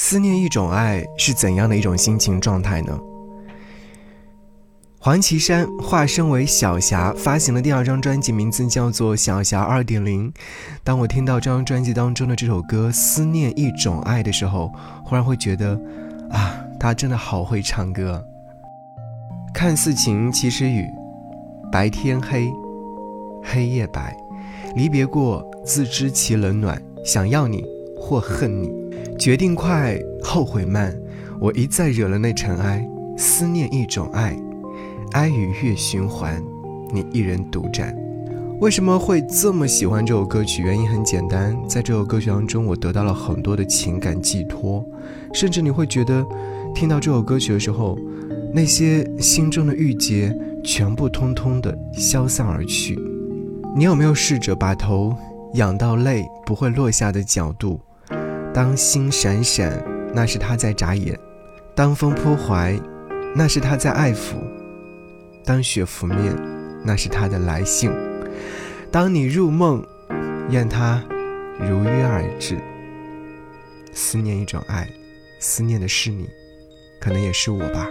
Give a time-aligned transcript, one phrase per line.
[0.00, 2.96] 思念一种爱是怎样的一种心情状态呢？
[5.00, 10.30] 黄绮珊化身为小霞，发行的第二张专辑，名字叫做《小霞二点零》。
[10.84, 14.72] 当我听到这张专辑当中的这首歌《思念一种爱》的时候，
[15.04, 15.76] 忽然会觉得，
[16.30, 18.24] 啊，她真的好会唱歌。
[19.52, 20.84] 看似晴，其实雨；
[21.72, 22.48] 白天黑，
[23.42, 24.16] 黑夜白。
[24.76, 26.80] 离别过，自知其冷暖。
[27.04, 27.64] 想要你
[27.96, 28.70] 或恨你，
[29.18, 30.94] 决定快，后悔慢。
[31.40, 34.36] 我一再惹了那尘埃，思念一种爱。
[35.12, 36.42] 哀与月循环，
[36.92, 37.96] 你一人独占。
[38.60, 40.62] 为什么会这么喜欢这首歌曲？
[40.62, 44.84] 原因很简单，在这首歌曲当中，我得到了很多的情感寄托，
[45.32, 46.26] 甚至你会觉得，
[46.74, 47.96] 听到这首歌曲的时候，
[48.52, 52.98] 那些心中的郁结全部通通的消散而去。
[53.76, 55.14] 你有没有试着把头
[55.54, 57.78] 仰到泪不会落下的角度？
[58.58, 59.80] 当星闪闪，
[60.12, 61.14] 那是他在眨眼；
[61.76, 62.76] 当风扑怀，
[63.32, 64.34] 那是他在爱抚。
[65.44, 66.34] 当雪拂面，
[66.84, 67.88] 那是他的来信；
[68.90, 69.80] 当你入梦，
[70.50, 71.00] 愿他
[71.60, 72.58] 如约而至。
[73.92, 74.88] 思念一种爱，
[75.38, 76.28] 思念的是你，
[77.00, 77.86] 可能也是我吧。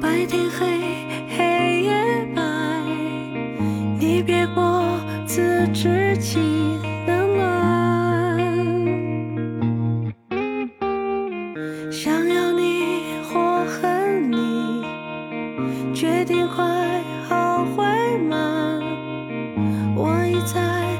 [0.00, 0.80] 白天黑
[1.36, 2.42] 黑夜白，
[3.98, 6.38] 你别过自知其
[6.98, 7.12] 难。
[11.90, 14.84] 想要你，或恨你，
[15.94, 16.64] 决定快
[17.28, 17.84] 后悔
[18.28, 18.80] 吗？
[19.96, 20.91] 我已在。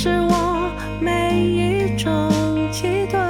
[0.00, 0.70] 是我
[1.00, 2.30] 每一种
[2.70, 3.28] 极端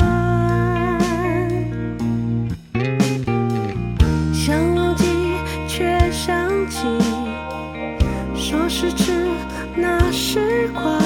[4.35, 5.07] 想忘记
[5.67, 6.87] 却想起
[8.35, 9.31] 说时迟
[9.75, 10.98] 那时快。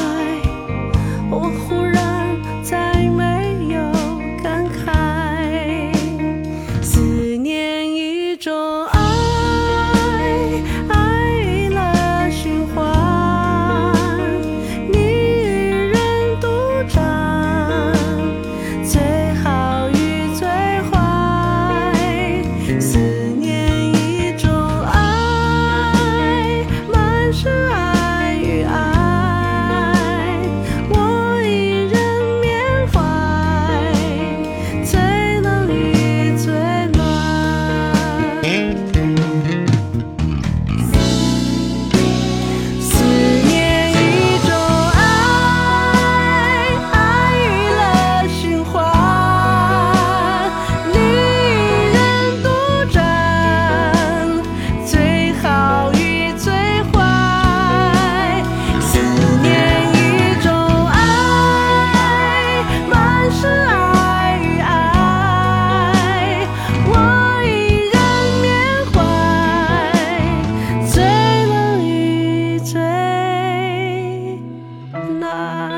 [75.32, 75.71] Bye.